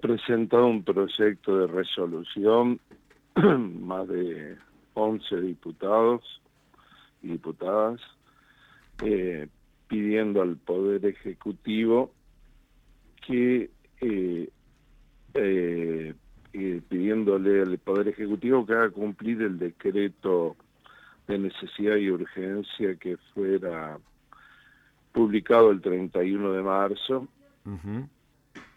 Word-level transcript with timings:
presentado 0.00 0.66
un 0.66 0.82
proyecto 0.82 1.58
de 1.58 1.66
resolución, 1.66 2.80
más 3.34 4.08
de 4.08 4.56
11 4.94 5.40
diputados 5.40 6.40
y 7.22 7.28
diputadas, 7.28 8.00
eh, 9.04 9.48
pidiendo 9.86 10.42
al 10.42 10.56
Poder 10.56 11.06
Ejecutivo 11.06 12.12
que 13.26 13.70
eh, 14.00 14.50
eh, 15.34 16.14
pidiéndole 16.88 17.62
al 17.62 17.78
Poder 17.78 18.08
Ejecutivo 18.08 18.66
que 18.66 18.72
haga 18.72 18.90
cumplir 18.90 19.42
el 19.42 19.58
decreto 19.58 20.56
de 21.26 21.38
necesidad 21.38 21.96
y 21.96 22.10
urgencia 22.10 22.96
que 22.96 23.16
fuera 23.34 23.98
publicado 25.12 25.70
el 25.70 25.80
31 25.80 26.52
de 26.52 26.62
marzo, 26.62 27.28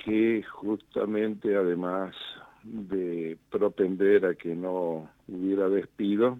que 0.03 0.43
justamente 0.43 1.55
además 1.55 2.15
de 2.63 3.37
propender 3.49 4.25
a 4.25 4.35
que 4.35 4.55
no 4.55 5.09
hubiera 5.27 5.69
despido, 5.69 6.39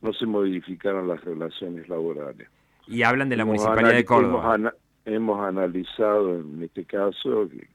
no 0.00 0.12
se 0.12 0.26
modificaran 0.26 1.08
las 1.08 1.22
relaciones 1.24 1.88
laborales. 1.88 2.48
Y 2.86 3.02
hablan 3.02 3.28
de 3.28 3.36
la 3.36 3.44
Municipalidad 3.44 3.94
de 3.94 4.04
Córdoba. 4.04 4.54
Hemos, 4.54 4.72
hemos, 5.04 5.40
analizado 5.40 6.40
en 6.40 6.62
este 6.62 6.84
caso, 6.84 7.48
que 7.48 7.68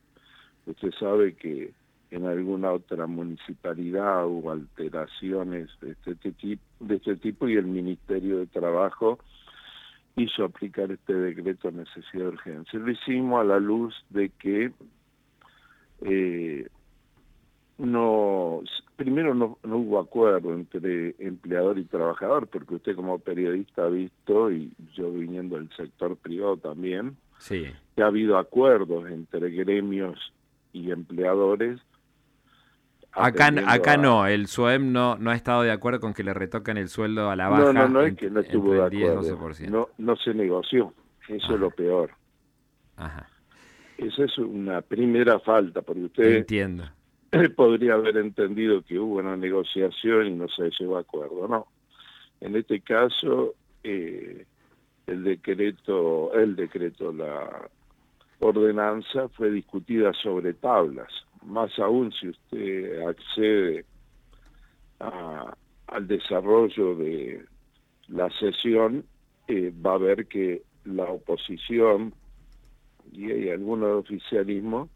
usted 0.65 0.91
sabe 0.99 1.33
que 1.33 1.71
en 2.11 2.25
alguna 2.25 2.71
otra 2.71 3.07
municipalidad 3.07 4.25
hubo 4.25 4.51
alteraciones 4.51 5.69
de 5.81 5.91
este, 5.91 6.31
tipo, 6.33 6.61
de 6.79 6.95
este 6.95 7.15
tipo 7.17 7.47
y 7.47 7.55
el 7.55 7.65
Ministerio 7.65 8.39
de 8.39 8.47
Trabajo 8.47 9.19
hizo 10.15 10.45
aplicar 10.45 10.91
este 10.91 11.13
decreto 11.13 11.69
de 11.69 11.79
necesidad 11.79 12.23
de 12.23 12.29
urgencia. 12.29 12.79
Lo 12.79 12.91
hicimos 12.91 13.41
a 13.41 13.43
la 13.43 13.59
luz 13.59 13.93
de 14.09 14.29
que 14.29 14.71
eh, 16.01 16.67
no 17.77 18.61
primero 18.95 19.35
no, 19.35 19.59
no, 19.63 19.77
hubo 19.77 19.99
acuerdo 19.99 20.53
entre 20.53 21.15
empleador 21.19 21.77
y 21.77 21.85
trabajador, 21.85 22.47
porque 22.47 22.75
usted 22.75 22.95
como 22.95 23.19
periodista 23.19 23.83
ha 23.83 23.89
visto, 23.89 24.51
y 24.51 24.71
yo 24.95 25.11
viniendo 25.11 25.55
del 25.55 25.69
sector 25.75 26.17
privado 26.17 26.57
también, 26.57 27.15
sí. 27.37 27.67
que 27.95 28.01
ha 28.01 28.07
habido 28.07 28.37
acuerdos 28.37 29.09
entre 29.09 29.51
gremios 29.51 30.33
y 30.73 30.91
empleadores 30.91 31.79
Acá, 33.17 33.51
acá 33.67 33.97
no, 33.97 34.27
el 34.27 34.45
SUEM 34.45 34.91
no, 34.91 35.17
no 35.17 35.31
ha 35.31 35.35
estado 35.35 35.63
de 35.63 35.71
acuerdo 35.71 35.99
con 35.99 36.13
que 36.13 36.23
le 36.23 36.35
retoquen 36.35 36.77
el 36.77 36.87
sueldo 36.87 37.31
a 37.31 37.35
la 37.35 37.49
baja. 37.49 37.63
No, 37.63 37.73
no, 37.73 37.87
no 37.87 38.01
es 38.01 38.15
que 38.15 38.29
no 38.29 38.41
estuvo 38.41 38.73
de 38.73 38.85
acuerdo. 38.85 39.57
No, 39.69 39.89
no 39.97 40.15
se 40.17 40.35
negoció, 40.35 40.93
eso 41.27 41.53
es 41.55 41.59
lo 41.59 41.71
peor. 41.71 42.11
Ajá. 42.95 43.27
Esa 43.97 44.25
es 44.25 44.37
una 44.37 44.81
primera 44.81 45.39
falta, 45.39 45.81
porque 45.81 46.03
usted 46.03 46.37
Entiendo. 46.37 46.85
podría 47.55 47.95
haber 47.95 48.17
entendido 48.17 48.81
que 48.83 48.99
hubo 48.99 49.15
una 49.15 49.35
negociación 49.35 50.27
y 50.27 50.31
no 50.31 50.47
se 50.49 50.69
llegó 50.79 50.97
a 50.97 51.01
acuerdo. 51.01 51.47
No. 51.47 51.67
En 52.39 52.55
este 52.55 52.81
caso, 52.81 53.55
eh, 53.83 54.45
el 55.07 55.23
decreto, 55.23 56.33
el 56.33 56.55
decreto, 56.55 57.11
la 57.11 57.69
ordenanza 58.39 59.27
fue 59.29 59.49
discutida 59.49 60.13
sobre 60.13 60.53
tablas 60.53 61.11
más 61.47 61.77
aún 61.79 62.11
si 62.11 62.29
usted 62.29 63.01
accede 63.07 63.85
al 64.99 66.07
desarrollo 66.07 66.95
de 66.95 67.45
la 68.07 68.29
sesión, 68.31 69.05
eh, 69.47 69.71
va 69.85 69.93
a 69.93 69.97
ver 69.97 70.27
que 70.27 70.63
la 70.85 71.05
oposición 71.05 72.13
y 73.11 73.31
hay 73.31 73.49
algunos 73.49 73.99
oficialismo 73.99 74.89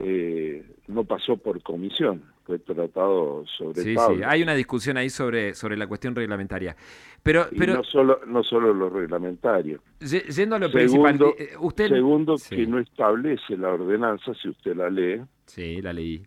eh, 0.00 0.64
no 0.86 1.04
pasó 1.04 1.36
por 1.36 1.60
comisión, 1.62 2.22
fue 2.44 2.60
tratado 2.60 3.44
sobre 3.46 3.82
sí, 3.82 3.94
Sí, 3.94 4.22
hay 4.24 4.42
una 4.42 4.54
discusión 4.54 4.96
ahí 4.96 5.10
sobre, 5.10 5.54
sobre 5.54 5.76
la 5.76 5.88
cuestión 5.88 6.14
reglamentaria. 6.14 6.76
Pero, 7.22 7.48
pero 7.58 7.74
no 7.74 7.82
solo 7.82 8.20
no 8.26 8.44
solo 8.44 8.72
lo 8.72 8.88
reglamentario. 8.88 9.80
Yendo 10.00 10.54
a 10.54 10.58
lo 10.60 10.70
segundo, 10.70 11.34
principal, 11.34 11.34
eh, 11.36 11.56
usted 11.58 11.88
segundo 11.88 12.36
que 12.48 12.66
no 12.66 12.78
establece 12.78 13.56
la 13.56 13.70
ordenanza, 13.70 14.32
si 14.34 14.48
usted 14.48 14.76
la 14.76 14.88
lee. 14.88 15.20
Sí, 15.46 15.82
la 15.82 15.92
leí. 15.92 16.24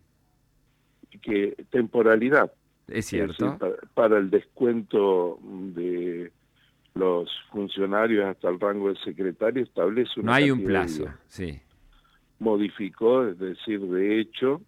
Que 1.22 1.56
temporalidad. 1.70 2.52
Es 2.88 3.06
cierto. 3.06 3.58
para, 3.94 4.18
el 4.18 4.28
descuento 4.28 5.38
de 5.42 6.30
los 7.02 7.28
funcionarios 7.50 8.26
hasta 8.26 8.48
el 8.48 8.60
rango 8.60 8.88
de 8.90 8.96
secretario 9.00 9.64
establece 9.64 10.20
una 10.20 10.26
No 10.26 10.34
hay 10.34 10.50
un 10.52 10.64
plazo, 10.64 11.06
sí. 11.26 11.60
Modificó, 12.38 13.26
es 13.26 13.38
decir, 13.40 13.80
de 13.80 14.20
hecho, 14.20 14.60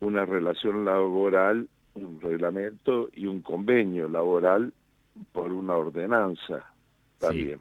una 0.00 0.24
relación 0.24 0.84
laboral, 0.84 1.68
un 1.94 2.20
reglamento 2.20 3.08
y 3.14 3.26
un 3.26 3.40
convenio 3.42 4.08
laboral 4.08 4.72
por 5.32 5.52
una 5.52 5.76
ordenanza 5.76 6.64
también. 7.18 7.60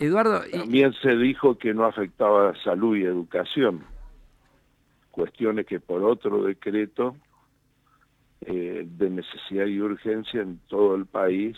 Eduardo, 0.00 0.42
también 0.50 0.92
se 0.94 1.16
dijo 1.16 1.56
que 1.56 1.72
no 1.72 1.84
afectaba 1.84 2.54
salud 2.64 2.96
y 2.96 3.04
educación, 3.04 3.84
cuestiones 5.12 5.66
que 5.66 5.78
por 5.78 6.02
otro 6.02 6.42
decreto 6.42 7.16
eh, 8.40 8.86
de 8.88 9.10
necesidad 9.10 9.66
y 9.66 9.80
urgencia 9.80 10.42
en 10.42 10.58
todo 10.68 10.96
el 10.96 11.06
país 11.06 11.56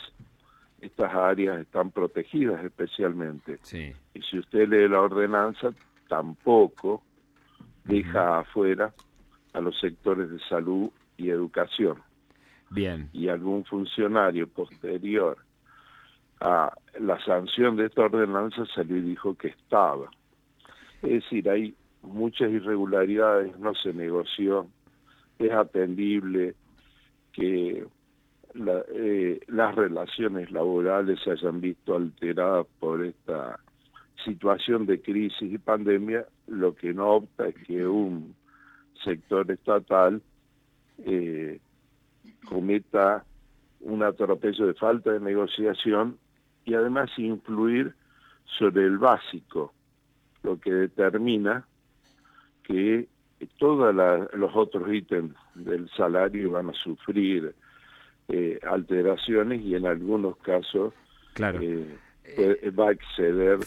estas 0.82 1.14
áreas 1.14 1.60
están 1.60 1.90
protegidas 1.90 2.62
especialmente. 2.64 3.58
Sí. 3.62 3.92
Y 4.14 4.20
si 4.22 4.38
usted 4.38 4.68
lee 4.68 4.88
la 4.88 5.00
ordenanza, 5.00 5.70
tampoco 6.08 7.02
deja 7.84 8.40
afuera 8.40 8.92
a 9.52 9.60
los 9.60 9.78
sectores 9.78 10.30
de 10.30 10.40
salud 10.40 10.90
y 11.16 11.30
educación. 11.30 12.02
Bien. 12.70 13.08
Y 13.12 13.28
algún 13.28 13.64
funcionario 13.64 14.48
posterior 14.48 15.38
a 16.40 16.72
la 16.98 17.24
sanción 17.24 17.76
de 17.76 17.86
esta 17.86 18.02
ordenanza 18.02 18.66
salió 18.74 18.96
y 18.96 19.02
dijo 19.02 19.36
que 19.36 19.48
estaba. 19.48 20.10
Es 21.02 21.22
decir, 21.22 21.48
hay 21.48 21.74
muchas 22.02 22.50
irregularidades, 22.50 23.56
no 23.58 23.74
se 23.74 23.92
negoció, 23.92 24.66
es 25.38 25.52
atendible 25.52 26.54
que 27.32 27.86
eh, 28.54 29.40
las 29.48 29.74
relaciones 29.74 30.50
laborales 30.50 31.20
se 31.24 31.32
hayan 31.32 31.60
visto 31.60 31.96
alteradas 31.96 32.66
por 32.78 33.04
esta 33.04 33.58
situación 34.24 34.86
de 34.86 35.00
crisis 35.00 35.52
y 35.52 35.58
pandemia, 35.58 36.26
lo 36.46 36.74
que 36.74 36.92
no 36.92 37.10
opta 37.10 37.48
es 37.48 37.54
que 37.66 37.86
un 37.86 38.34
sector 39.04 39.50
estatal 39.50 40.22
eh, 41.04 41.60
cometa 42.48 43.24
un 43.80 44.02
atropello 44.02 44.66
de 44.66 44.74
falta 44.74 45.12
de 45.12 45.20
negociación 45.20 46.18
y 46.64 46.74
además 46.74 47.10
influir 47.16 47.94
sobre 48.58 48.84
el 48.84 48.98
básico, 48.98 49.72
lo 50.42 50.60
que 50.60 50.72
determina 50.72 51.66
que 52.62 53.08
todos 53.58 53.94
los 54.34 54.50
otros 54.54 54.92
ítems 54.92 55.34
del 55.54 55.88
salario 55.90 56.52
van 56.52 56.70
a 56.70 56.74
sufrir 56.74 57.54
eh, 58.28 58.58
alteraciones 58.68 59.62
y 59.62 59.74
en 59.74 59.86
algunos 59.86 60.36
casos 60.38 60.94
claro. 61.34 61.60
eh, 61.62 62.70
va 62.78 62.88
a 62.88 62.92
exceder 62.92 63.58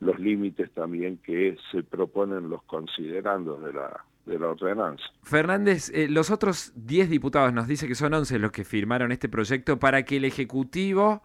los 0.00 0.18
límites 0.18 0.70
también 0.72 1.18
que 1.18 1.56
se 1.70 1.82
proponen 1.82 2.48
los 2.48 2.62
considerandos 2.64 3.62
de 3.62 3.72
la 3.72 4.04
de 4.26 4.38
la 4.38 4.48
ordenanza. 4.48 5.02
Fernández, 5.22 5.90
eh, 5.94 6.08
los 6.08 6.30
otros 6.30 6.72
10 6.76 7.10
diputados 7.10 7.52
nos 7.52 7.66
dice 7.66 7.88
que 7.88 7.94
son 7.94 8.14
11 8.14 8.38
los 8.38 8.52
que 8.52 8.64
firmaron 8.64 9.12
este 9.12 9.28
proyecto 9.28 9.78
para 9.78 10.04
que 10.04 10.18
el 10.18 10.24
Ejecutivo 10.24 11.22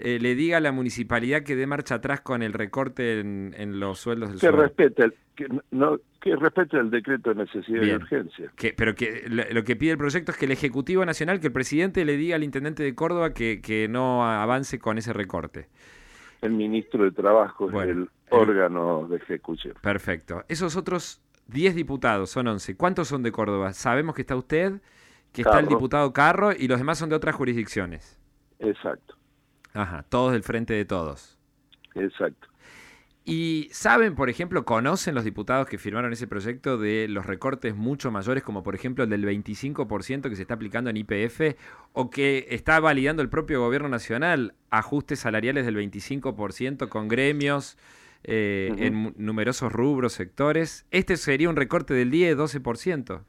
eh, 0.00 0.18
le 0.20 0.34
diga 0.34 0.58
a 0.58 0.60
la 0.60 0.72
municipalidad 0.72 1.42
que 1.42 1.56
dé 1.56 1.66
marcha 1.66 1.96
atrás 1.96 2.20
con 2.20 2.42
el 2.42 2.52
recorte 2.52 3.20
en, 3.20 3.80
los 3.80 3.98
sueldos 3.98 4.30
del 4.30 4.40
que 4.40 4.50
respete 4.50 5.04
el, 5.04 5.14
que, 5.34 5.46
no, 5.70 5.98
que 6.20 6.36
respete 6.36 6.78
el 6.78 6.90
decreto 6.90 7.30
de 7.30 7.44
necesidad 7.44 7.82
y 7.82 7.92
urgencia. 7.92 8.52
Que, 8.56 8.72
pero 8.72 8.94
que 8.94 9.24
lo, 9.28 9.64
que 9.64 9.76
pide 9.76 9.92
el 9.92 9.98
proyecto 9.98 10.32
es 10.32 10.38
que 10.38 10.46
el 10.46 10.52
Ejecutivo 10.52 11.04
Nacional, 11.04 11.40
que 11.40 11.48
el 11.48 11.52
presidente 11.52 12.04
le 12.04 12.16
diga 12.16 12.36
al 12.36 12.44
intendente 12.44 12.82
de 12.82 12.94
Córdoba 12.94 13.32
que, 13.32 13.60
que 13.60 13.88
no 13.88 14.24
avance 14.24 14.78
con 14.78 14.98
ese 14.98 15.12
recorte. 15.12 15.68
El 16.40 16.52
ministro 16.52 17.04
de 17.04 17.10
Trabajo 17.10 17.68
es 17.70 17.88
el 17.88 18.08
órgano 18.30 19.08
de 19.08 19.16
ejecución. 19.16 19.74
Perfecto. 19.82 20.44
Esos 20.48 20.76
otros 20.76 21.20
10 21.48 21.74
diputados, 21.74 22.30
son 22.30 22.46
11. 22.46 22.76
¿Cuántos 22.76 23.08
son 23.08 23.22
de 23.22 23.32
Córdoba? 23.32 23.72
Sabemos 23.72 24.14
que 24.14 24.22
está 24.22 24.36
usted, 24.36 24.80
que 25.32 25.42
está 25.42 25.58
el 25.58 25.66
diputado 25.66 26.12
Carro 26.12 26.52
y 26.52 26.68
los 26.68 26.78
demás 26.78 26.98
son 26.98 27.08
de 27.08 27.16
otras 27.16 27.34
jurisdicciones. 27.34 28.18
Exacto. 28.58 29.17
Ajá, 29.78 30.02
todos 30.08 30.32
del 30.32 30.42
frente 30.42 30.74
de 30.74 30.84
todos. 30.84 31.38
Exacto. 31.94 32.48
Y 33.24 33.68
saben, 33.70 34.16
por 34.16 34.28
ejemplo, 34.28 34.64
conocen 34.64 35.14
los 35.14 35.22
diputados 35.22 35.68
que 35.68 35.78
firmaron 35.78 36.12
ese 36.12 36.26
proyecto 36.26 36.78
de 36.78 37.06
los 37.08 37.26
recortes 37.26 37.76
mucho 37.76 38.10
mayores, 38.10 38.42
como 38.42 38.64
por 38.64 38.74
ejemplo 38.74 39.04
el 39.04 39.10
del 39.10 39.24
25% 39.24 40.28
que 40.28 40.34
se 40.34 40.42
está 40.42 40.54
aplicando 40.54 40.90
en 40.90 40.96
IPF, 40.96 41.54
o 41.92 42.10
que 42.10 42.46
está 42.50 42.80
validando 42.80 43.22
el 43.22 43.28
propio 43.28 43.60
gobierno 43.60 43.88
nacional, 43.88 44.54
ajustes 44.70 45.20
salariales 45.20 45.64
del 45.64 45.76
25% 45.76 46.88
con 46.88 47.06
gremios 47.06 47.78
eh, 48.24 48.74
en 48.78 49.14
numerosos 49.16 49.72
rubros, 49.72 50.12
sectores. 50.12 50.88
Este 50.90 51.16
sería 51.16 51.48
un 51.48 51.56
recorte 51.56 51.94
del 51.94 52.10
10-12%. 52.10 53.22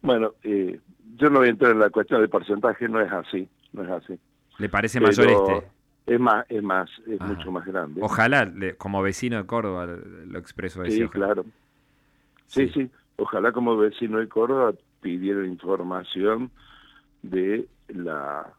Bueno, 0.00 0.34
eh, 0.44 0.78
yo 1.16 1.28
no 1.28 1.40
voy 1.40 1.48
a 1.48 1.50
entrar 1.50 1.72
en 1.72 1.80
la 1.80 1.90
cuestión 1.90 2.20
de 2.20 2.28
porcentaje, 2.28 2.88
no 2.88 3.00
es 3.00 3.10
así, 3.10 3.48
no 3.72 3.82
es 3.82 3.90
así. 3.90 4.20
¿Le 4.58 4.68
parece 4.68 5.00
mayor 5.00 5.28
este? 5.28 5.68
Es 6.06 6.20
más, 6.20 6.46
es 6.48 6.62
más, 6.62 6.90
es 7.06 7.20
mucho 7.20 7.50
más 7.52 7.66
grande. 7.66 8.00
Ojalá, 8.02 8.50
como 8.78 9.02
vecino 9.02 9.36
de 9.36 9.46
Córdoba, 9.46 9.86
lo 9.86 10.38
expreso 10.38 10.82
así. 10.82 10.92
Sí, 10.92 11.08
claro. 11.08 11.44
Sí, 12.46 12.68
sí, 12.70 12.90
Ojalá 13.18 13.50
como 13.50 13.76
vecino 13.76 14.18
de 14.18 14.28
Córdoba 14.28 14.74
pidiera 15.00 15.44
información 15.44 16.50
de 17.22 17.66
la 17.88 18.54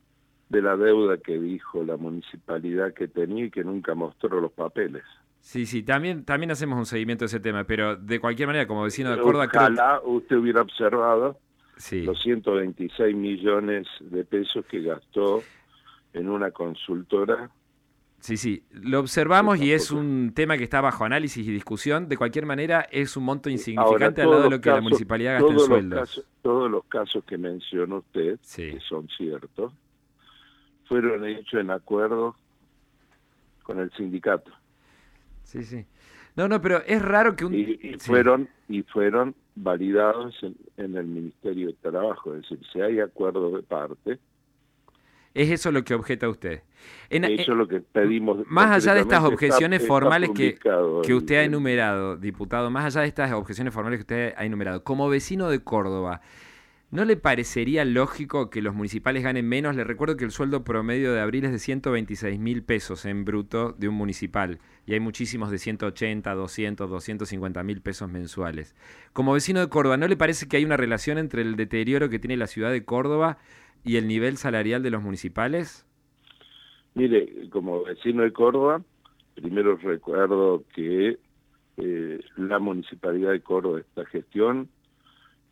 de 0.49 0.61
la 0.61 0.75
deuda 0.75 1.17
que 1.17 1.39
dijo 1.39 1.83
la 1.83 1.95
municipalidad 1.95 2.93
que 2.93 3.07
tenía 3.07 3.45
y 3.45 3.51
que 3.51 3.63
nunca 3.63 3.95
mostró 3.95 4.41
los 4.41 4.51
papeles. 4.51 5.03
Sí, 5.39 5.65
sí, 5.65 5.83
también, 5.83 6.25
también 6.25 6.51
hacemos 6.51 6.77
un 6.77 6.85
seguimiento 6.85 7.23
de 7.23 7.27
ese 7.27 7.39
tema, 7.39 7.63
pero 7.63 7.95
de 7.95 8.19
cualquier 8.19 8.47
manera, 8.47 8.67
como 8.67 8.83
vecino 8.83 9.11
de 9.11 9.21
Córdoba... 9.21 9.45
Ojalá 9.45 10.01
usted 10.03 10.35
hubiera 10.37 10.61
observado 10.61 11.37
los 11.91 12.21
126 12.21 13.15
millones 13.15 13.87
de 13.99 14.25
pesos 14.25 14.65
que 14.65 14.81
gastó 14.81 15.43
en 16.13 16.29
una 16.29 16.51
consultora 16.51 17.51
Sí, 18.19 18.35
sí, 18.35 18.63
lo 18.71 18.99
observamos 18.99 19.61
y 19.61 19.71
es 19.71 19.91
un 19.91 20.33
tema 20.35 20.57
que 20.57 20.63
está 20.63 20.81
bajo 20.81 21.05
análisis 21.05 21.47
y 21.47 21.51
discusión. 21.51 22.09
De 22.09 22.17
cualquier 22.17 22.45
manera, 22.45 22.81
es 22.91 23.15
un 23.15 23.23
monto 23.23 23.49
insignificante 23.49 24.21
al 24.21 24.29
lado 24.29 24.43
de 24.43 24.49
lo 24.49 24.61
que 24.61 24.69
la 24.69 24.81
municipalidad 24.81 25.39
gasta 25.39 25.53
en 25.53 25.59
sueldos. 25.59 26.25
todos 26.41 26.69
los 26.69 26.83
casos 26.85 27.23
que 27.23 27.37
mencionó 27.37 27.99
usted, 27.99 28.37
que 28.55 28.79
son 28.81 29.07
ciertos, 29.15 29.71
fueron 30.85 31.25
hechos 31.25 31.61
en 31.61 31.71
acuerdo 31.71 32.35
con 33.63 33.79
el 33.79 33.89
sindicato. 33.93 34.51
Sí, 35.43 35.63
sí. 35.63 35.85
No, 36.35 36.47
no, 36.47 36.61
pero 36.61 36.83
es 36.85 37.01
raro 37.01 37.35
que 37.35 37.45
un... 37.45 37.53
Y, 37.55 37.95
fueron, 37.99 38.49
y 38.67 38.83
fueron 38.83 39.33
validados 39.55 40.35
en, 40.43 40.55
en 40.77 40.95
el 40.97 41.05
Ministerio 41.05 41.67
de 41.67 41.73
Trabajo, 41.73 42.35
es 42.35 42.41
decir, 42.41 42.59
si 42.71 42.81
hay 42.81 42.99
acuerdo 42.99 43.55
de 43.55 43.63
parte, 43.63 44.19
es 45.39 45.51
eso 45.51 45.71
lo 45.71 45.85
que 45.85 45.93
objeta 45.93 46.27
usted. 46.27 46.63
eso 47.09 47.23
es 47.23 47.47
lo 47.47 47.67
que 47.67 47.79
pedimos. 47.79 48.39
Más 48.47 48.71
allá 48.71 48.93
de 48.93 49.01
estas 49.01 49.23
objeciones 49.23 49.85
formales 49.85 50.31
que, 50.35 50.57
que 51.03 51.13
usted 51.13 51.35
ha 51.37 51.43
enumerado, 51.43 52.17
diputado, 52.17 52.69
más 52.69 52.85
allá 52.85 53.01
de 53.01 53.07
estas 53.07 53.31
objeciones 53.31 53.73
formales 53.73 53.99
que 53.99 54.01
usted 54.01 54.33
ha 54.35 54.43
enumerado, 54.43 54.83
como 54.83 55.07
vecino 55.07 55.49
de 55.49 55.63
Córdoba, 55.63 56.19
¿no 56.91 57.05
le 57.05 57.15
parecería 57.15 57.85
lógico 57.85 58.49
que 58.49 58.61
los 58.61 58.75
municipales 58.75 59.23
ganen 59.23 59.47
menos? 59.47 59.77
Le 59.77 59.85
recuerdo 59.85 60.17
que 60.17 60.25
el 60.25 60.31
sueldo 60.31 60.65
promedio 60.65 61.13
de 61.13 61.21
abril 61.21 61.45
es 61.45 61.53
de 61.53 61.59
126 61.59 62.37
mil 62.37 62.61
pesos 62.63 63.05
en 63.05 63.23
bruto 63.23 63.71
de 63.77 63.87
un 63.87 63.95
municipal 63.95 64.59
y 64.85 64.93
hay 64.93 64.99
muchísimos 64.99 65.51
de 65.51 65.57
180, 65.57 66.33
200, 66.33 66.89
250 66.89 67.63
mil 67.63 67.81
pesos 67.81 68.09
mensuales. 68.09 68.75
Como 69.13 69.31
vecino 69.31 69.61
de 69.61 69.69
Córdoba, 69.69 69.95
¿no 69.95 70.07
le 70.09 70.17
parece 70.17 70.49
que 70.49 70.57
hay 70.57 70.65
una 70.65 70.75
relación 70.75 71.17
entre 71.17 71.43
el 71.43 71.55
deterioro 71.55 72.09
que 72.09 72.19
tiene 72.19 72.35
la 72.35 72.47
ciudad 72.47 72.71
de 72.71 72.83
Córdoba 72.83 73.37
y 73.83 73.97
el 73.97 74.07
nivel 74.07 74.37
salarial 74.37 74.83
de 74.83 74.91
los 74.91 75.01
municipales? 75.01 75.85
Mire, 76.95 77.49
como 77.49 77.83
vecino 77.83 78.23
de 78.23 78.33
Córdoba, 78.33 78.81
primero 79.35 79.77
recuerdo 79.77 80.63
que 80.73 81.17
eh, 81.77 82.19
la 82.35 82.59
municipalidad 82.59 83.31
de 83.31 83.41
Córdoba, 83.41 83.79
esta 83.79 84.05
gestión, 84.05 84.69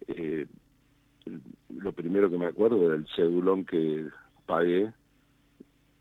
eh, 0.07 0.45
lo 1.69 1.91
primero 1.93 2.29
que 2.29 2.37
me 2.37 2.47
acuerdo 2.47 2.89
del 2.89 3.07
cedulón 3.15 3.65
que 3.65 4.07
pagué 4.45 4.91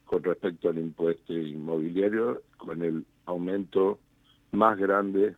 con 0.04 0.22
respecto 0.22 0.68
al 0.68 0.78
impuesto 0.78 1.32
inmobiliario, 1.32 2.42
con 2.56 2.82
el 2.82 3.04
aumento 3.26 3.98
más 4.52 4.78
grande 4.78 5.34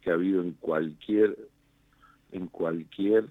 que 0.00 0.10
ha 0.10 0.14
habido 0.14 0.42
en 0.42 0.52
cualquier 0.52 1.36
en 2.30 2.46
cualquier 2.46 3.26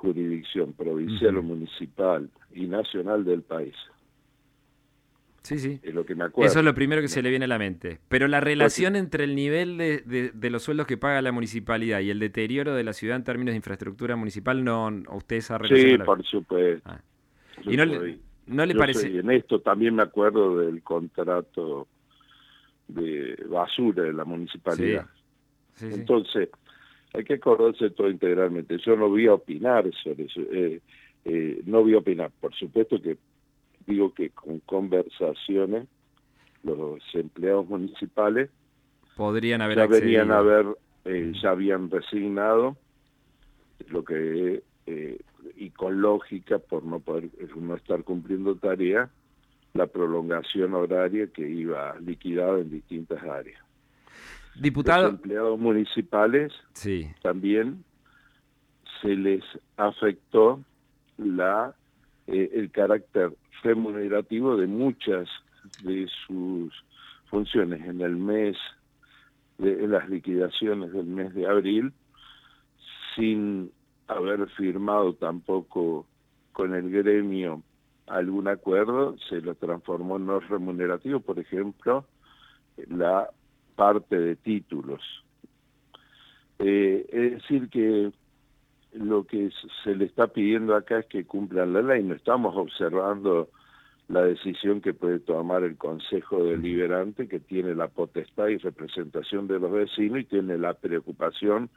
jurisdicción 0.00 0.72
provincial 0.72 1.36
o 1.36 1.42
municipal 1.42 2.30
y 2.54 2.66
nacional 2.66 3.22
del 3.22 3.42
país. 3.42 3.74
Sí, 5.42 5.58
sí. 5.58 5.78
Es 5.82 5.94
lo 5.94 6.06
que 6.06 6.14
me 6.14 6.24
acuerdo. 6.24 6.50
Eso 6.50 6.60
es 6.60 6.64
lo 6.64 6.74
primero 6.74 7.02
que 7.02 7.08
se 7.08 7.20
le 7.20 7.28
viene 7.28 7.44
a 7.44 7.48
la 7.48 7.58
mente. 7.58 7.98
Pero 8.08 8.26
la 8.26 8.40
relación 8.40 8.96
entre 8.96 9.24
el 9.24 9.34
nivel 9.34 9.76
de, 9.76 10.32
de, 10.32 10.50
los 10.50 10.62
sueldos 10.62 10.86
que 10.86 10.96
paga 10.96 11.20
la 11.20 11.32
municipalidad 11.32 12.00
y 12.00 12.08
el 12.08 12.18
deterioro 12.18 12.74
de 12.74 12.82
la 12.82 12.94
ciudad 12.94 13.16
en 13.16 13.24
términos 13.24 13.52
de 13.52 13.56
infraestructura 13.56 14.16
municipal, 14.16 14.64
no 14.64 14.90
usted 15.10 15.36
esa 15.36 15.58
relación. 15.58 16.00
Sí, 16.00 16.04
por 16.04 16.24
supuesto. 16.24 16.90
Ah. 16.90 17.00
¿Y 17.62 17.76
no, 17.76 17.84
le, 17.84 18.18
no 18.46 18.64
le 18.64 18.74
parece? 18.74 19.18
en 19.18 19.30
esto 19.30 19.60
también 19.60 19.94
me 19.94 20.02
acuerdo 20.02 20.58
del 20.58 20.82
contrato 20.82 21.88
de 22.88 23.36
basura 23.50 24.04
de 24.04 24.14
la 24.14 24.24
municipalidad. 24.24 25.06
Entonces, 25.82 26.48
hay 27.12 27.24
que 27.24 27.34
acordarse 27.34 27.90
todo 27.90 28.08
integralmente. 28.08 28.78
Yo 28.78 28.96
no 28.96 29.08
voy 29.08 29.26
a 29.26 29.34
opinar 29.34 29.90
sobre 30.02 30.24
eso. 30.24 30.40
Eh, 30.52 30.80
eh, 31.24 31.60
no 31.66 31.82
voy 31.82 31.94
a 31.94 31.98
opinar. 31.98 32.30
Por 32.40 32.54
supuesto 32.54 33.00
que 33.00 33.18
digo 33.86 34.14
que 34.14 34.30
con 34.30 34.60
conversaciones 34.60 35.88
los 36.62 37.02
empleados 37.14 37.68
municipales 37.68 38.50
podrían 39.16 39.62
haber 39.62 39.78
ya 39.78 39.86
venían 39.86 40.30
a 40.30 40.40
ver, 40.42 40.66
eh, 41.04 41.32
ya 41.42 41.50
habían 41.50 41.90
resignado 41.90 42.76
lo 43.88 44.04
que 44.04 44.62
y 45.56 45.70
con 45.70 46.00
lógica 46.00 46.58
por 46.58 46.84
no 46.84 47.00
poder 47.00 47.30
no 47.56 47.76
estar 47.76 48.02
cumpliendo 48.02 48.56
tarea 48.56 49.08
la 49.74 49.86
prolongación 49.86 50.74
horaria 50.74 51.28
que 51.28 51.48
iba 51.48 51.96
liquidada 52.00 52.60
en 52.60 52.70
distintas 52.70 53.22
áreas. 53.22 53.62
Diputado. 54.56 55.04
Los 55.04 55.12
empleados 55.14 55.58
municipales 55.58 56.52
sí. 56.72 57.10
también 57.22 57.84
se 59.00 59.08
les 59.08 59.42
afectó 59.76 60.60
la 61.16 61.74
eh, 62.26 62.50
el 62.54 62.70
carácter 62.70 63.32
remunerativo 63.62 64.56
de 64.56 64.66
muchas 64.66 65.28
de 65.82 66.08
sus 66.26 66.72
funciones 67.26 67.84
en 67.86 68.00
el 68.00 68.16
mes 68.16 68.56
de 69.58 69.84
en 69.84 69.90
las 69.90 70.08
liquidaciones 70.08 70.92
del 70.92 71.06
mes 71.06 71.34
de 71.34 71.46
abril 71.46 71.92
sin 73.14 73.70
haber 74.06 74.48
firmado 74.50 75.14
tampoco 75.14 76.06
con 76.52 76.74
el 76.74 76.90
gremio 76.90 77.62
algún 78.06 78.48
acuerdo 78.48 79.16
se 79.28 79.40
lo 79.40 79.54
transformó 79.54 80.16
en 80.16 80.26
no 80.26 80.40
remunerativo 80.40 81.20
por 81.20 81.38
ejemplo 81.38 82.06
la 82.88 83.28
parte 83.80 84.20
de 84.20 84.36
títulos. 84.36 85.00
Eh, 86.58 87.06
es 87.10 87.32
decir, 87.32 87.70
que 87.70 88.12
lo 88.92 89.24
que 89.24 89.48
se 89.82 89.94
le 89.94 90.04
está 90.04 90.26
pidiendo 90.26 90.76
acá 90.76 90.98
es 90.98 91.06
que 91.06 91.24
cumplan 91.24 91.72
la 91.72 91.80
ley, 91.80 92.02
no 92.02 92.14
estamos 92.14 92.54
observando 92.54 93.48
la 94.08 94.22
decisión 94.22 94.82
que 94.82 94.92
puede 94.92 95.18
tomar 95.20 95.62
el 95.62 95.78
Consejo 95.78 96.44
Deliberante, 96.44 97.26
que 97.26 97.40
tiene 97.40 97.74
la 97.74 97.88
potestad 97.88 98.48
y 98.48 98.58
representación 98.58 99.48
de 99.48 99.58
los 99.58 99.72
vecinos 99.72 100.20
y 100.20 100.24
tiene 100.24 100.58
la 100.58 100.74
preocupación 100.74 101.70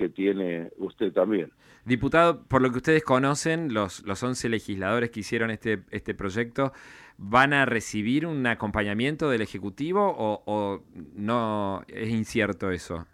que 0.00 0.08
tiene 0.08 0.70
usted 0.78 1.12
también. 1.12 1.52
Diputado, 1.84 2.42
por 2.44 2.62
lo 2.62 2.70
que 2.70 2.78
ustedes 2.78 3.04
conocen, 3.04 3.74
los, 3.74 4.02
los 4.06 4.22
11 4.22 4.48
legisladores 4.48 5.10
que 5.10 5.20
hicieron 5.20 5.50
este, 5.50 5.82
este 5.90 6.14
proyecto, 6.14 6.72
¿van 7.18 7.52
a 7.52 7.66
recibir 7.66 8.26
un 8.26 8.46
acompañamiento 8.46 9.28
del 9.28 9.42
Ejecutivo 9.42 10.14
o, 10.16 10.82
no 11.14 11.82
es 11.88 12.08
incierto 12.08 12.70
eso? 12.70 13.06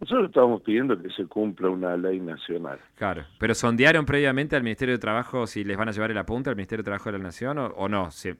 Nosotros 0.00 0.28
estamos 0.28 0.62
pidiendo 0.62 1.00
que 1.00 1.10
se 1.10 1.26
cumpla 1.26 1.68
una 1.68 1.96
ley 1.98 2.18
nacional. 2.18 2.78
Claro, 2.94 3.24
pero 3.38 3.54
sondearon 3.54 4.06
previamente 4.06 4.56
al 4.56 4.62
Ministerio 4.62 4.94
de 4.94 4.98
Trabajo 4.98 5.46
si 5.46 5.64
les 5.64 5.76
van 5.76 5.88
a 5.88 5.92
llevar 5.92 6.10
el 6.10 6.18
apunte 6.18 6.48
al 6.48 6.56
Ministerio 6.56 6.82
de 6.82 6.86
Trabajo 6.86 7.12
de 7.12 7.18
la 7.18 7.24
Nación 7.24 7.58
o, 7.58 7.88
no. 7.88 8.10
¿Se, 8.10 8.36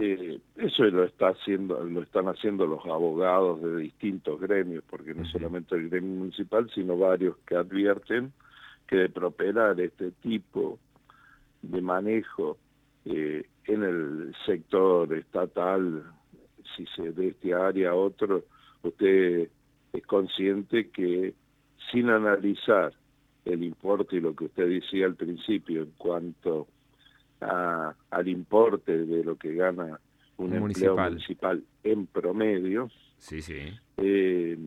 eh, 0.00 0.40
eso 0.56 0.84
lo 0.84 1.04
está 1.04 1.28
haciendo, 1.28 1.82
lo 1.84 2.02
están 2.02 2.26
haciendo 2.28 2.66
los 2.66 2.84
abogados 2.86 3.62
de 3.62 3.76
distintos 3.76 4.40
gremios, 4.40 4.82
porque 4.88 5.14
no 5.14 5.24
solamente 5.26 5.74
el 5.74 5.90
gremio 5.90 6.20
municipal, 6.20 6.70
sino 6.74 6.96
varios 6.96 7.36
que 7.46 7.56
advierten 7.56 8.32
que 8.86 8.96
de 8.96 9.08
properar 9.08 9.78
este 9.80 10.10
tipo 10.22 10.78
de 11.62 11.80
manejo 11.80 12.56
eh, 13.04 13.44
en 13.64 13.82
el 13.82 14.34
sector 14.46 15.12
estatal, 15.14 16.02
si 16.76 16.86
se 16.96 17.12
de 17.12 17.28
este 17.28 17.54
área 17.54 17.90
a 17.90 17.94
otro, 17.94 18.44
usted 18.82 19.48
es 19.92 20.06
consciente 20.06 20.90
que 20.90 21.34
sin 21.90 22.08
analizar 22.08 22.92
el 23.44 23.64
importe 23.64 24.16
y 24.16 24.20
lo 24.20 24.34
que 24.34 24.44
usted 24.46 24.68
decía 24.68 25.06
al 25.06 25.14
principio 25.14 25.82
en 25.82 25.92
cuanto 25.96 26.68
al 27.40 28.28
importe 28.28 29.04
de 29.06 29.24
lo 29.24 29.36
que 29.36 29.54
gana 29.54 29.98
un, 30.36 30.58
municipal. 30.58 31.12
municipal 31.12 31.64
en 31.82 32.06
promedio, 32.06 32.90
sí, 33.18 33.40
sí. 33.42 33.72
Eh, 33.96 34.58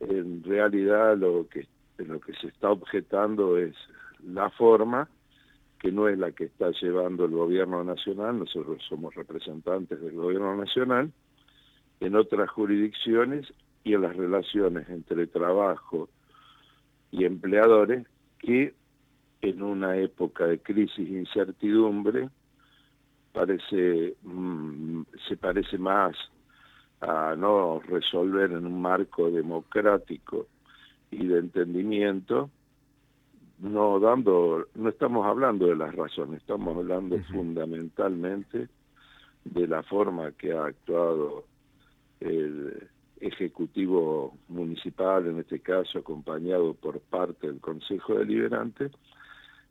en 0.00 0.44
realidad 0.44 1.16
lo 1.16 1.48
que 1.48 1.66
lo 1.98 2.20
que 2.20 2.32
se 2.34 2.48
está 2.48 2.70
objetando 2.70 3.58
es 3.58 3.74
la 4.24 4.50
forma 4.50 5.08
que 5.78 5.92
no 5.92 6.08
es 6.08 6.18
la 6.18 6.32
que 6.32 6.44
está 6.44 6.70
llevando 6.80 7.24
el 7.24 7.32
gobierno 7.32 7.84
nacional, 7.84 8.38
nosotros 8.38 8.82
somos 8.88 9.14
representantes 9.14 10.00
del 10.00 10.14
gobierno 10.14 10.56
nacional, 10.56 11.12
en 12.00 12.16
otras 12.16 12.50
jurisdicciones 12.50 13.46
y 13.84 13.94
en 13.94 14.02
las 14.02 14.16
relaciones 14.16 14.88
entre 14.88 15.26
trabajo 15.26 16.08
y 17.10 17.24
empleadores 17.24 18.06
que 18.38 18.74
en 19.40 19.62
una 19.62 19.96
época 19.96 20.46
de 20.46 20.58
crisis 20.58 21.08
e 21.08 21.18
incertidumbre 21.18 22.28
parece 23.32 24.16
mm, 24.22 25.02
se 25.28 25.36
parece 25.36 25.78
más 25.78 26.16
a 27.00 27.36
no 27.36 27.80
resolver 27.80 28.50
en 28.50 28.66
un 28.66 28.80
marco 28.80 29.30
democrático 29.30 30.46
y 31.10 31.26
de 31.26 31.38
entendimiento 31.38 32.50
no 33.60 34.00
dando 34.00 34.66
no 34.74 34.88
estamos 34.88 35.26
hablando 35.26 35.66
de 35.66 35.76
las 35.76 35.94
razones 35.94 36.40
estamos 36.40 36.76
hablando 36.76 37.18
fundamentalmente 37.30 38.68
de 39.44 39.66
la 39.68 39.82
forma 39.84 40.32
que 40.32 40.52
ha 40.52 40.66
actuado 40.66 41.44
el 42.20 42.88
ejecutivo 43.20 44.36
municipal 44.48 45.26
en 45.26 45.38
este 45.38 45.60
caso 45.60 46.00
acompañado 46.00 46.74
por 46.74 47.00
parte 47.00 47.46
del 47.46 47.60
Consejo 47.60 48.14
Deliberante 48.14 48.90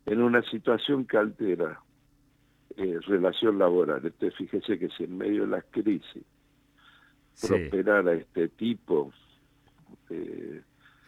en 0.07 0.21
una 0.21 0.41
situación 0.43 1.05
que 1.05 1.17
altera 1.17 1.81
eh, 2.77 2.97
relación 3.05 3.59
laboral. 3.59 4.05
Este, 4.05 4.31
fíjese 4.31 4.79
que 4.79 4.89
si 4.89 5.03
en 5.03 5.17
medio 5.17 5.41
de 5.41 5.49
la 5.49 5.61
crisis 5.61 6.23
prosperara 7.39 8.13
este 8.13 8.47
tipo 8.47 9.11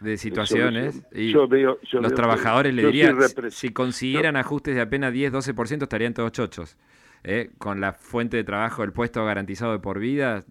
de 0.00 0.16
situaciones 0.16 1.02
y 1.12 1.32
los 1.32 2.14
trabajadores 2.14 2.72
le 2.72 2.86
dirían 2.86 3.18
si 3.50 3.72
consiguieran 3.72 4.36
ajustes 4.36 4.74
de 4.74 4.82
apenas 4.82 5.12
10-12% 5.12 5.82
estarían 5.82 6.14
todos 6.14 6.30
chochos. 6.32 6.76
¿eh? 7.24 7.50
Con 7.58 7.80
la 7.80 7.94
fuente 7.94 8.36
de 8.36 8.44
trabajo, 8.44 8.84
el 8.84 8.92
puesto 8.92 9.24
garantizado 9.24 9.72
de 9.72 9.78
por 9.78 9.98
vida, 9.98 10.44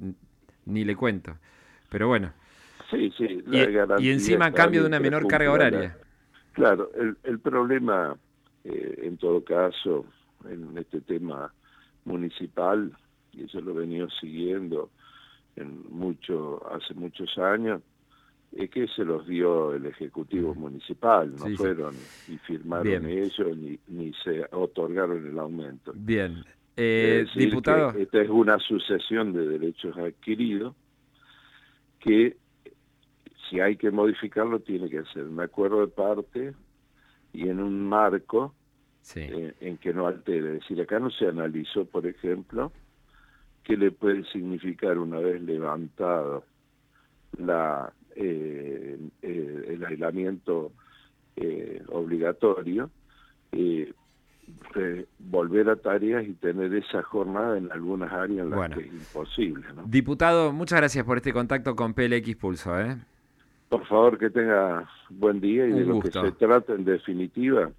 ni 0.65 0.83
le 0.83 0.95
cuento. 0.95 1.37
Pero 1.89 2.07
bueno. 2.07 2.33
Sí, 2.89 3.13
sí, 3.15 3.43
y, 3.99 4.09
encima 4.09 4.51
cambio 4.51 4.81
de 4.81 4.87
una 4.87 4.99
menor 4.99 5.27
carga 5.27 5.51
horaria. 5.51 5.97
Claro, 6.53 6.89
el, 6.95 7.15
el 7.23 7.39
problema 7.39 8.17
eh, 8.69 8.99
en 9.03 9.17
todo 9.17 9.43
caso, 9.43 10.05
en 10.45 10.77
este 10.77 11.01
tema 11.01 11.51
municipal, 12.05 12.95
y 13.33 13.43
eso 13.43 13.61
lo 13.61 13.71
he 13.71 13.79
venido 13.79 14.09
siguiendo 14.21 14.89
en 15.55 15.83
mucho, 15.89 16.61
hace 16.71 16.93
muchos 16.93 17.37
años, 17.37 17.81
es 18.51 18.69
que 18.69 18.87
se 18.87 19.03
los 19.03 19.27
dio 19.27 19.73
el 19.73 19.85
Ejecutivo 19.85 20.55
Municipal, 20.55 21.35
no 21.35 21.55
fueron 21.55 21.95
y 22.27 22.37
firmaron 22.37 23.05
ellos 23.05 23.57
ni, 23.57 23.79
ni 23.87 24.13
se 24.23 24.45
otorgaron 24.51 25.25
el 25.27 25.37
aumento. 25.37 25.93
Bien. 25.95 26.43
Eh, 26.75 27.25
diputado. 27.35 27.91
Esta 27.91 28.21
es 28.21 28.29
una 28.29 28.57
sucesión 28.59 29.33
de 29.33 29.47
derechos 29.47 29.97
adquiridos 29.97 30.75
que 31.99 32.37
si 33.49 33.59
hay 33.59 33.75
que 33.75 33.91
modificarlo 33.91 34.59
tiene 34.59 34.89
que 34.89 35.03
ser 35.13 35.25
un 35.25 35.39
acuerdo 35.39 35.81
de 35.81 35.87
parte 35.87 36.53
y 37.33 37.49
en 37.49 37.59
un 37.59 37.87
marco 37.87 38.55
eh, 39.15 39.53
en 39.61 39.77
que 39.77 39.93
no 39.93 40.07
altere. 40.07 40.55
Es 40.55 40.59
decir, 40.61 40.81
acá 40.81 40.99
no 40.99 41.09
se 41.09 41.27
analizó, 41.27 41.85
por 41.85 42.05
ejemplo, 42.05 42.71
qué 43.63 43.77
le 43.77 43.91
puede 43.91 44.23
significar 44.25 44.97
una 44.97 45.19
vez 45.19 45.41
levantado 45.41 46.43
la 47.37 47.91
eh, 48.15 48.97
eh, 49.21 49.65
el 49.69 49.85
aislamiento 49.85 50.71
obligatorio, 51.87 52.91
volver 55.19 55.69
a 55.69 55.77
tareas 55.77 56.27
y 56.27 56.33
tener 56.33 56.73
esa 56.75 57.01
jornada 57.01 57.57
en 57.57 57.71
algunas 57.71 58.11
áreas 58.11 58.45
en 58.45 58.49
las 58.49 58.71
que 58.71 58.81
es 58.81 58.93
imposible. 58.93 59.65
Diputado, 59.85 60.51
muchas 60.51 60.79
gracias 60.79 61.05
por 61.05 61.15
este 61.15 61.31
contacto 61.31 61.77
con 61.77 61.93
PLX 61.93 62.35
Pulso. 62.35 62.73
Por 63.69 63.85
favor, 63.85 64.17
que 64.17 64.29
tenga 64.29 64.89
buen 65.09 65.39
día 65.39 65.65
y 65.65 65.71
de 65.71 65.85
lo 65.85 66.01
que 66.01 66.11
se 66.11 66.31
trata 66.33 66.73
en 66.73 66.83
definitiva 66.83 67.71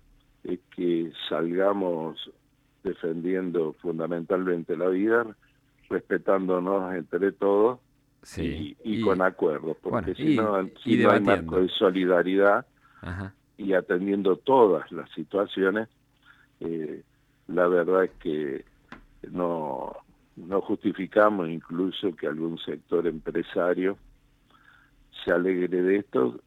es 0.44 0.60
que 0.74 1.12
salgamos 1.28 2.30
defendiendo 2.82 3.74
fundamentalmente 3.80 4.76
la 4.76 4.88
vida, 4.88 5.26
respetándonos 5.88 6.94
entre 6.94 7.32
todos 7.32 7.80
y, 8.36 9.00
con 9.02 9.22
acuerdos, 9.22 9.76
porque 9.82 10.14
si 10.14 10.36
no, 10.36 10.68
si 10.82 10.98
no 10.98 11.10
hay 11.10 11.20
marco 11.20 11.60
de 11.60 11.68
solidaridad 11.68 12.66
y 13.56 13.72
atendiendo 13.72 14.36
todas 14.36 14.90
las 14.92 15.10
situaciones, 15.12 15.88
eh, 16.60 17.02
la 17.48 17.66
verdad 17.66 18.04
es 18.04 18.10
que 18.20 18.64
no, 19.30 19.92
no 20.36 20.60
justificamos 20.60 21.48
incluso 21.48 22.14
que 22.14 22.26
algún 22.26 22.58
sector 22.58 23.06
empresario 23.06 23.98
se 25.24 25.32
alegre 25.32 25.82
de 25.82 25.96
esto 25.96 26.40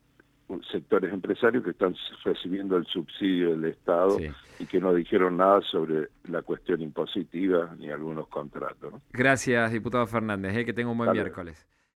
sectores 0.72 1.14
empresarios 1.14 1.64
que 1.64 1.72
están 1.72 1.96
recibiendo 2.24 2.78
el 2.78 2.86
subsidio 2.86 3.52
del 3.52 3.66
Estado 3.66 4.18
y 4.60 4.66
que 4.66 4.80
no 4.80 4.94
dijeron 4.94 5.38
nada 5.38 5.62
sobre 5.62 6.10
la 6.26 6.42
cuestión 6.42 6.82
impositiva 6.82 7.76
ni 7.78 7.90
algunos 7.90 8.28
contratos. 8.28 8.94
Gracias, 9.12 9.72
diputado 9.72 10.06
Fernández, 10.08 10.56
eh, 10.56 10.66
que 10.66 10.74
tenga 10.74 10.92
un 10.92 10.98
buen 10.98 11.12
miércoles. 11.12 11.68